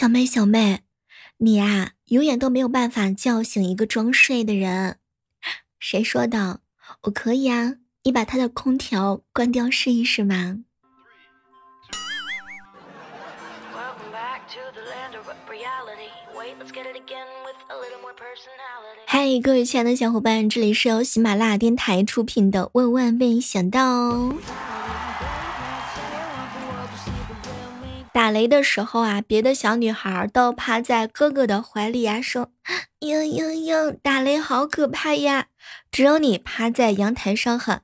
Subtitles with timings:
[0.00, 0.78] 小妹，小妹，
[1.36, 4.96] 你啊，永远都没有办法叫醒一个装睡的人。
[5.78, 6.60] 谁说的？
[7.02, 10.60] 我可以啊，你把他的空调关掉试一试嘛。
[19.04, 24.12] 嗨，各位亲爱的小伙伴，这里是由喜马拉雅电台出品的《万万没想到》。
[28.12, 32.50] 打雷的时候啊，别的小女孩都趴在哥哥的怀里呀，说
[33.00, 35.46] ：“嘤嘤嘤，打雷好可怕呀！”
[35.92, 37.82] 只有你趴在阳台上喊：“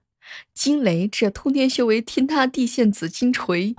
[0.52, 1.06] 惊雷！
[1.06, 3.76] 这通天修为，天塌地陷紫金锤。”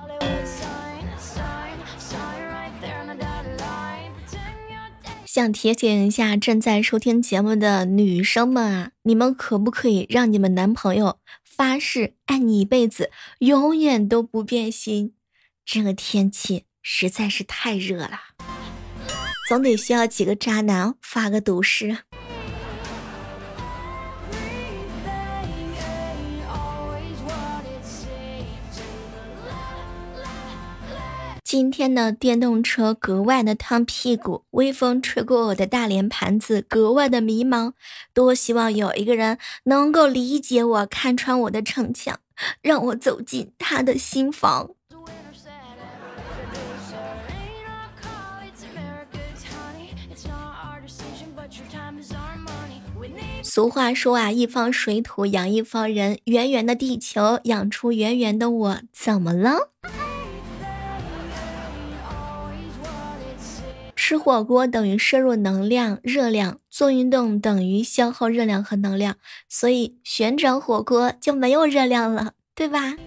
[5.25, 15.13] 想提醒一下正在收听节目的女生们啊，你们可不可以让你们男朋友发誓爱你一辈子，永远都不变心？
[15.69, 18.21] 这个天气实在是太热了，
[19.49, 21.97] 总得需要几个渣男发个毒誓。
[31.43, 37.73] 今天的电动车格外的烫屁股，微风吹过我的大脸盘子，格外的迷茫。
[38.13, 42.17] 多希望有一个人能够理解我，看穿我的逞强，
[42.61, 44.76] 让我走进他的心房。
[53.49, 59.71] 俗话说啊，一方水土养一方人，圆圆的地球养出圆圆的我，怎么了？
[63.95, 69.15] 吃火锅等于摄入能量、热量，做运动等于消耗热量和能量，
[69.47, 72.97] 所以旋转火锅就没有热量了，对吧？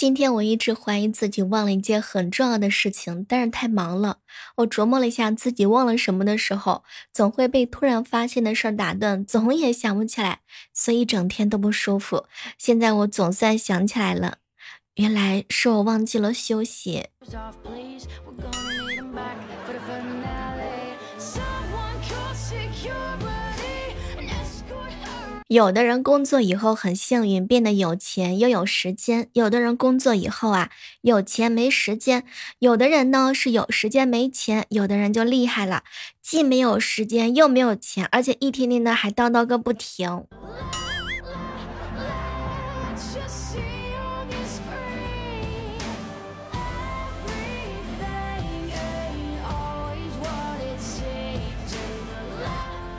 [0.00, 4.16] 今天我一直怀疑自己忘了一件很重要的事情，但是太忙了。
[4.56, 10.40] 我琢磨了一下自己忘了什么的时候，总会被突然发现的事儿打断，总也想不起来，
[10.72, 12.24] 所以整天都不舒服。
[12.56, 14.38] 现在我总算想起来了，
[14.94, 17.08] 原来是我忘记了休息。
[25.50, 32.20] 有的人工作以后很幸运，变得有钱又有时间；有的人工作以后啊，有钱没时间；
[32.60, 35.82] 有的人呢是有时间没钱；有的人就厉害了，
[36.22, 40.24] 既没有时间又没有钱，而且一天天的还叨叨个不停。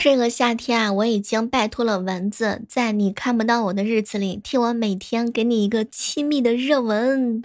[0.04, 7.44] 这个夏天啊，我已经拜托了蚊子，在你看不到我的日子里，替我每天给你一个亲密的热吻。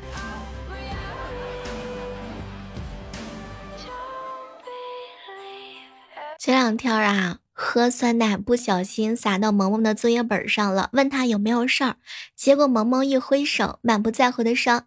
[6.39, 11.97] 前两天啊，喝酸奶不小心洒到萌萌的作业本上了，问他有没有事儿，
[12.35, 14.85] 结果萌萌一挥手，满不在乎的说：“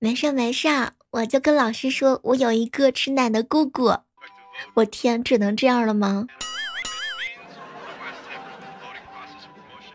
[0.00, 0.68] 没事没事，
[1.10, 3.94] 我就跟老师说我有一个吃奶的姑姑。”
[4.76, 6.26] 我天，只能这样了吗？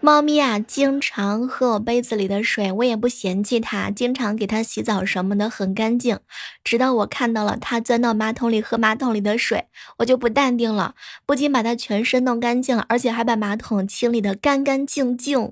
[0.02, 6.20] 猫咪啊，经常喝我杯子里的水，我也不嫌弃它，经常给它洗澡什么的，很干净。
[6.64, 9.68] 直到我看到了它钻到马桶里喝马桶里的水，
[9.98, 10.96] 我就不淡定了，
[11.26, 15.52] 不仅把它全身弄干净了，而且还把马桶清理的干干净净。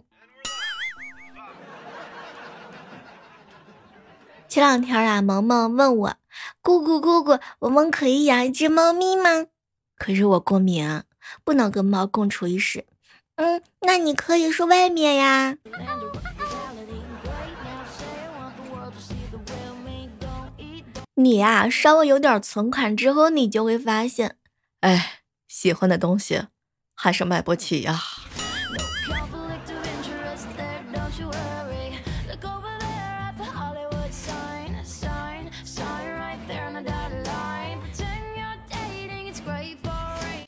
[4.48, 6.16] 前两天啊，萌萌问我，
[6.62, 9.48] 姑姑姑姑，我们可以养一只猫咪吗？
[9.98, 11.04] 可是我过敏啊，
[11.44, 12.86] 不能跟猫共处一室。
[13.38, 15.58] 嗯，那你可以说外面呀。
[21.16, 24.36] 你呀，稍微有点存款之后，你就会发现，
[24.82, 26.44] 哎，喜欢的东西
[26.94, 28.00] 还是买不起呀。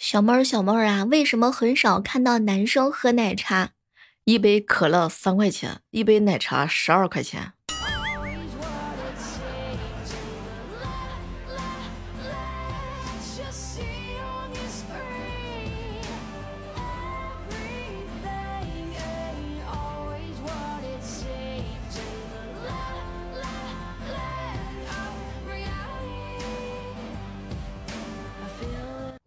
[0.09, 3.73] 小妹儿，小妹儿啊，为什么很少看到男生喝奶茶？
[4.23, 7.53] 一杯可乐三块钱，一杯奶茶十二块钱。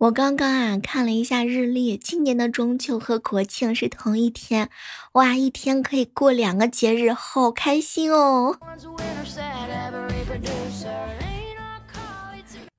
[0.02, 4.69] 我刚刚啊看了一下日历，今年的中秋和国庆是同一天，
[5.12, 8.58] 哇，一天可以过两个节日，好开心哦！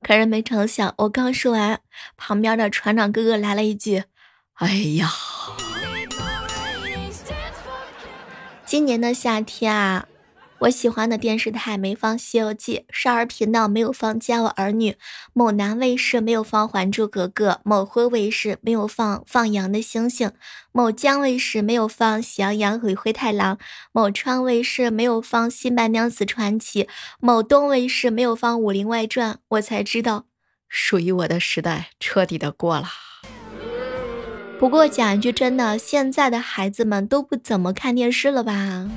[0.02, 1.80] 可是没成想，我刚说完，
[2.18, 4.04] 旁边的船长哥哥来了一句
[4.60, 5.10] ：“哎呀，
[8.66, 10.08] 今年的夏天啊。”
[10.60, 14.92] 我喜欢的电视台没放《西游记》，少儿频道没有放《家有儿女》，
[15.34, 20.30] 某南卫视没有放《还珠格格》，某辉卫视没有放《放羊的星星》，
[20.72, 23.58] 某江卫视没有放《喜羊羊与灰太狼》，
[23.92, 26.86] 某川卫视没有放《新白娘子传奇》，
[27.20, 30.28] 某东卫视没有放《武林外传》，我才知道，
[30.70, 32.88] 属于我的时代彻底的过了。
[34.58, 38.90] 不过讲一句真的，现在的孩子们都不怎么看电视了吧？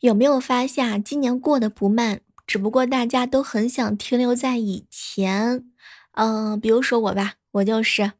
[0.00, 2.20] 有没有发现今年过得不慢？
[2.46, 5.66] 只不过大家都很想停留在以前。
[6.12, 8.12] 嗯，比如说我吧，我就是。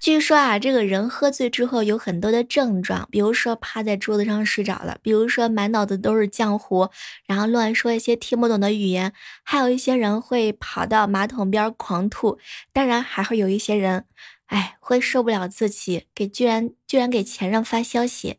[0.00, 6.88] 据说啊，这个人喝醉之后有很多的症状，比如说趴在桌子上睡着了，比如说满脑子都是浆糊，
[7.26, 9.12] 然后乱说一些听不懂的语言，
[9.42, 12.38] 还有一些人会跑到马桶边狂吐，
[12.72, 14.06] 当然还会有一些人，
[14.46, 18.38] 哎，会受不了自己，给居然居然给前任发消息。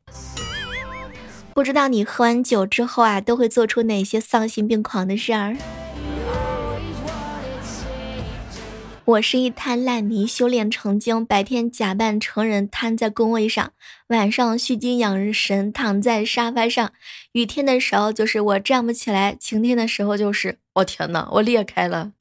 [1.57, 5.57] 不知道你喝完酒之后啊，都会做出哪些丧心病狂的事儿？
[9.05, 13.71] 我是一滩烂泥，修炼成精，白天假扮成人瘫在工位上，
[14.09, 16.91] 晚上虚惊养神躺在沙发上。
[17.31, 22.11] 雨天的时候就是我站不起来，晴天的时候就是我天呐，我裂开了。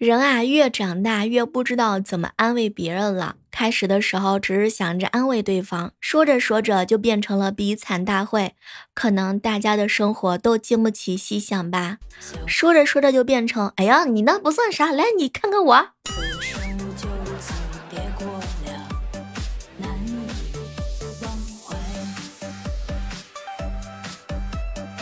[0.00, 3.36] 人啊，越长大越不知道怎么安慰别人了。
[3.50, 8.54] 开始的时候只是想着安慰对方，说着说着就变成了比惨大会。
[8.94, 11.98] 可能大家的生活都经不起细想吧。
[12.46, 15.88] 说着说着就变成，哎呀，你那不算啥，来你看看我。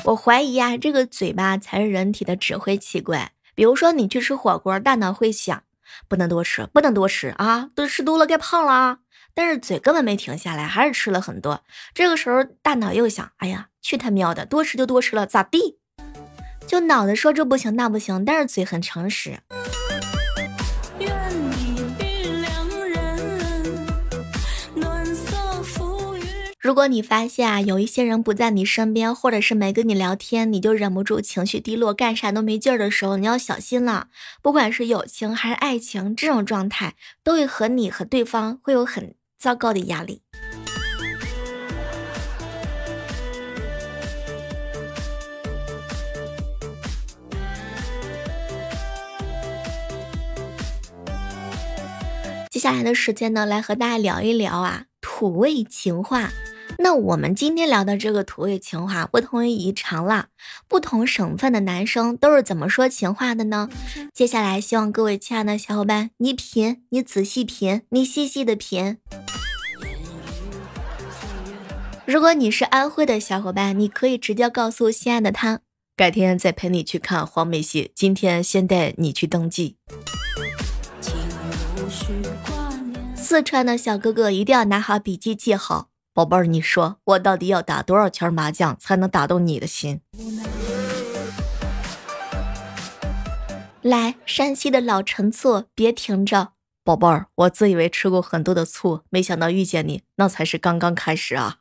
[0.06, 3.30] 我怀疑啊，这个嘴巴才是人体的指挥器官。
[3.58, 5.64] 比如说，你去吃火锅，大脑会想，
[6.06, 8.98] 不能多吃，不能多吃啊，都吃多了该胖了啊。
[9.34, 11.64] 但是嘴根本没停下来，还是吃了很多。
[11.92, 15.80] 这个时候，大脑又想，哎呀，去他喵的，多吃就多吃了，咋地？
[16.68, 19.40] 就脑子说这不行那不行，但是嘴很诚实。
[26.68, 34.08] 如果你发现啊，有一些人不在你身边，或者是没跟你聊天，你就忍不住情绪低落，干啥都没劲儿的时候，你要小心了。
[34.42, 36.94] 不管是友情还是爱情，这种状态
[37.24, 40.20] 都会和你和对方会有很糟糕的压力。
[52.50, 56.30] 接下来的时间呢，来和大家聊一聊啊，土味情话。
[56.80, 60.28] 那我们今天聊的这个土味情话，不同于以常了，
[60.68, 63.68] 不同省份的男生都是怎么说情话的呢？
[64.14, 68.98] 接下来希望各位亲爱的小伙伴，你品，你仔细品，你细细的品。
[72.06, 75.58] 如果你是安徽的小伙伴，你可以直接告诉心爱的他，
[75.96, 79.76] 改天再陪你去看黄梅戏，今天先带你去登记。
[83.16, 85.88] 四川的小哥哥一定要拿好笔记，记好。
[86.18, 90.00] 宝贝儿，你说我到底要打多少圈麻将才能打动你的心？
[93.82, 96.48] 来，山西的老陈醋，别停着，
[96.82, 101.58] 宝贝儿，我自以为吃过很多的醋，没想到遇见你，那才是刚刚开始啊！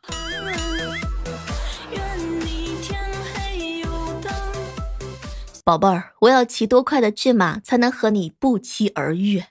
[5.63, 9.43] 宝贝儿，我要骑多快的骏马才能和你不期而遇？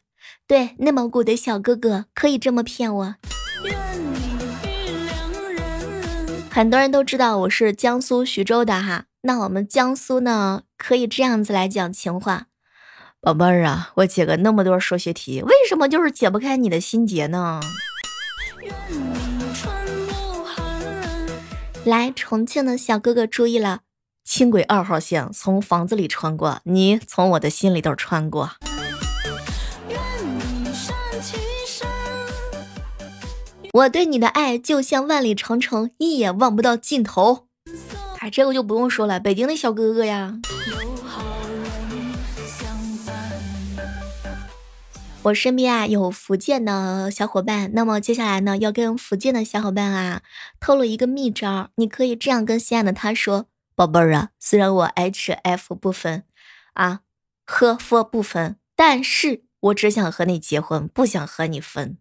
[0.48, 3.14] 对，内蒙古的小哥哥可以这么骗我。
[6.56, 12.46] 很多人都知道我是江苏徐州的哈，那我们江苏呢可以这样子来讲情话，
[13.20, 17.60] 宝贝儿啊，我解个那么多数学题，为什么就是解不开你的心结呢？
[21.84, 23.80] 来，重庆的小哥哥注意了，
[24.24, 28.52] 轻轨二号线从房子里穿过，你从我的心里头穿过。
[33.76, 37.48] 我对你的爱就像万里长城，一眼望不到尽头。
[38.20, 40.40] 哎，这个就不用说了，北京的小哥哥呀。
[45.24, 50.22] 我身边啊有福建的小伙伴，那么接下来呢要跟福建的小伙伴啊
[50.58, 53.44] 透露一个秘招，你可以这样跟心爱的他说
[53.76, 56.24] ：“宝贝儿啊，虽然我 H F 不分，
[56.72, 57.00] 啊
[57.44, 61.98] 呵 F 不分，但是我只想和你结婚，不想和你分。”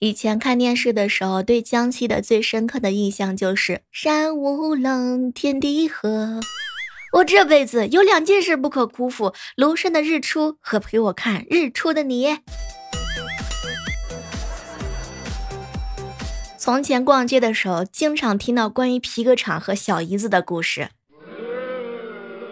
[0.00, 6.40] 以前看电视的时候，对江西的最深刻的印象就是山无棱，天地合。
[7.14, 12.38] 我这辈子有两件事不可辜负：庐山的日出和陪我看日出的你。
[16.58, 20.88] 从前逛街的时候，经常听到关于皮革厂和小姨子的故事。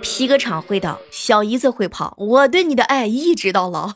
[0.01, 3.95] 皮革厂会倒，小姨子会跑，我对你的爱一直到老。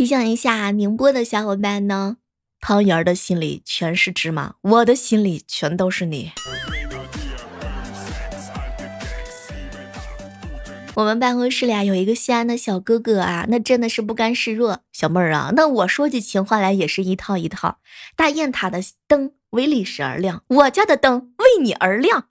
[0.00, 2.16] 提醒一下宁波的小伙伴呢，
[2.58, 6.32] 汤圆的心里全是芝麻，我的心里全都是你。
[10.94, 14.78] 我们办公室里啊有一个西安的小哥哥啊，那真的是不甘示弱。
[14.90, 17.76] 小妹儿啊，那我说起情话来也是一套一套。
[18.16, 22.28] 大雁塔的灯为历史而亮，我家的灯为你而亮。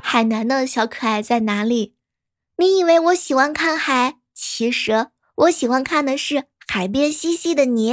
[0.00, 1.94] 海南的小可爱在哪里？
[2.62, 4.18] 你以为我喜欢看海？
[4.32, 7.92] 其实我喜欢看的是海边嬉戏的你。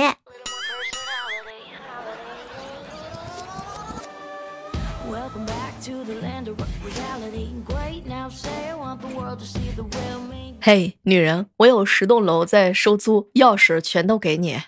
[10.62, 14.62] 嘿，女人，我有十栋楼在收租，钥匙全都给你。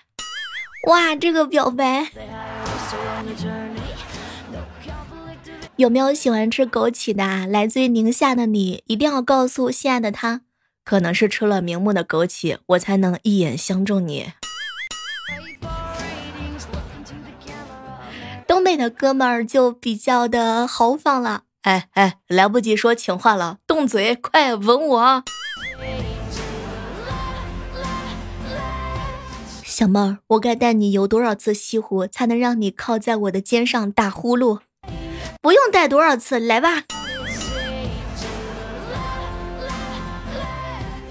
[0.88, 2.10] 哇，这个表白！
[5.82, 7.44] 有没有喜欢吃枸杞的？
[7.44, 10.42] 来自于宁夏的你，一定要告诉心爱的他，
[10.84, 14.28] 可能是吃了明目的枸杞，我才能一眼相中你。
[18.46, 25.24] 东北的哥们儿就比较的豪放了，哎哎，来不及说情话了，动嘴，快吻我！
[29.64, 34.60] 小妹儿，我该带你游多少次西湖，才能让你靠在我的肩上打呼噜？
[35.42, 36.84] 不用带多少次，来吧。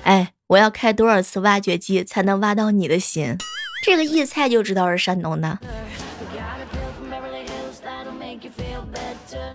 [0.04, 3.36] 哎，我要开多少次挖掘机才能挖到你的心？
[3.84, 5.60] 这个一猜就知道是山东的。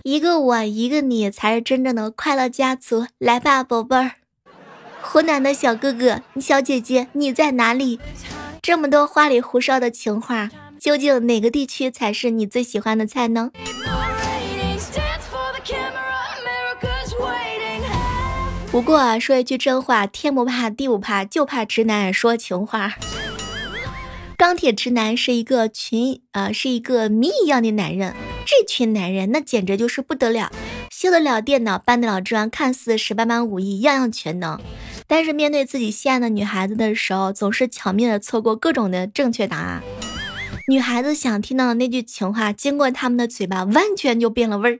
[0.03, 3.07] 一个我，一个你，才是真正的快乐家族。
[3.17, 4.11] 来吧，宝贝儿。
[5.01, 7.99] 湖南的小哥哥，小姐姐，你在哪里？
[8.61, 13.49] 这么多花里胡哨的情话，究竟哪个地区才是你最喜欢的菜呢？
[18.77, 22.93] 不过啊，说一句真话，天不怕地不怕，就怕直男说情话。
[24.37, 28.13] 钢铁直男是一个群啊，是一个谜一样的男人。
[28.45, 30.51] 这群男人那简直就是不得了，
[30.91, 34.61] 修得了电脑，搬得了砖，看似十八般武艺，样样全能。
[35.07, 39.81] 但是面对自己心爱的女孩子的时候，总是巧妙的错过各种的正确答案。
[40.67, 44.79] 女孩子想听到的那句情话，经过他们的嘴巴，完全就变了味儿。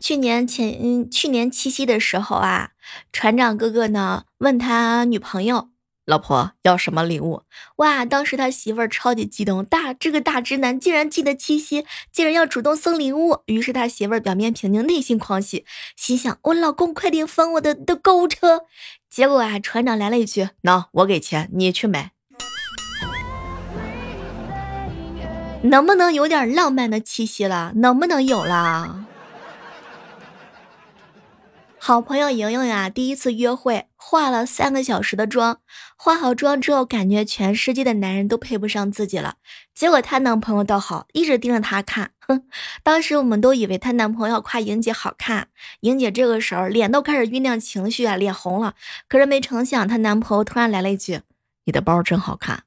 [0.00, 2.70] 去年前去年七夕的时候啊，
[3.12, 5.70] 船长哥哥呢问他女朋友
[6.04, 7.42] 老婆要什么礼物？
[7.76, 13.38] 哇，当时他媳妇儿超级激动，大这个大直男竟然记得七夕，竟然要主动送礼物。
[13.46, 15.64] 于是他媳妇儿表面平静，内心狂喜，
[15.96, 18.62] 心想我老公快点翻我的的购物车。
[19.08, 22.13] 结果啊，船长来了一句：喏，我给钱，你去买。
[25.64, 27.72] 能不能有点浪漫的气息了？
[27.76, 29.06] 能不能有了？
[31.78, 35.58] 好朋友莹莹呀，第一次约会化了三个小时的妆，
[35.96, 39.36] 化好妆之后，感觉全世界的男人都配不上自己了。
[39.74, 42.10] 结果她男朋友倒好，一直盯着她看。
[42.26, 42.42] 哼，
[42.82, 45.48] 当时我们都以为她男朋友夸莹姐好看，
[45.80, 48.74] 莹姐这个时候脸都开始酝酿情绪啊，脸红了。
[49.08, 51.20] 可是没成想，她男朋友突然来了一句
[51.64, 52.64] ：“你的包真好看。”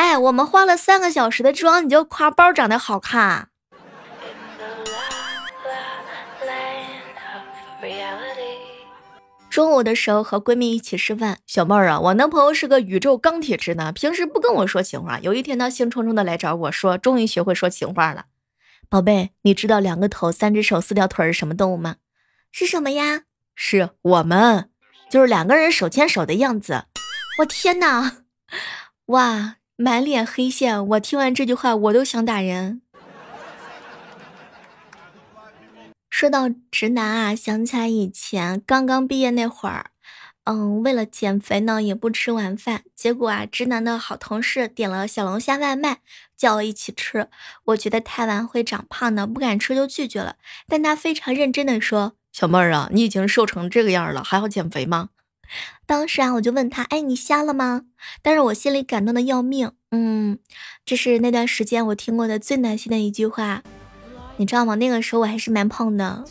[0.00, 3.50] 哎，我们化了三个小时的妆，你就夸包长得好看？
[9.50, 15.20] 中午的时候和闺蜜一起吃饭，小妹儿啊，我男朋友是个宇宙钢铁直男，平时不跟我说情话。
[15.20, 18.24] 有一天他兴冲冲的来找我说，终于学会说情话了。
[18.88, 21.96] 宝贝，你知道两个头、三只手、四条腿是什么动物吗？
[22.50, 23.24] 是什么呀？
[23.54, 24.70] 是我们，
[25.10, 26.84] 就是两个人手牵手的样子。
[27.40, 28.22] 我天哪，
[29.06, 30.86] 哇，满脸黑线！
[30.88, 32.82] 我听完这句话，我都想打人。
[36.10, 39.86] 说到直男啊，想起来以前刚刚毕业那会儿，
[40.44, 46.00] 嗯，为了减肥呢，也不吃晚饭，结果啊，直男的好同事点了小龙虾外卖，
[46.36, 47.28] 叫我一起吃。
[47.64, 50.36] 我觉得太晚会长胖的，不敢吃就拒绝了。
[50.68, 55.08] 但他非常认真的说：“小妹儿啊，你已经瘦成这个样了，还要减肥吗？”
[55.86, 57.82] 当时啊，我就问他：“哎，你瞎了吗？”
[58.22, 59.72] 但是我心里感动的要命。
[59.90, 60.38] 嗯，
[60.84, 63.62] 这是那段时间我听过的最暖心的一句话。
[64.36, 64.76] 你知道吗？
[64.76, 66.24] 那个时候我还是蛮胖的。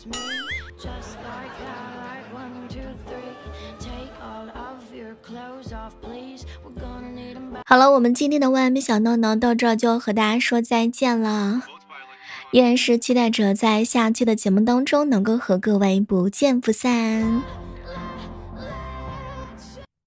[7.66, 11.62] 好了，我们今天的万没想到呢，到这儿就要和大家说再见了。
[12.50, 17.42] 依然是期待着在下期的节目当中能够和各位不见不散。